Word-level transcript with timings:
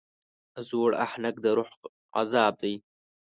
زوړ 0.67 0.91
اهنګ 1.05 1.35
د 1.43 1.45
روح 1.57 1.69
عذاب 2.19 2.53
دی. 2.63 2.75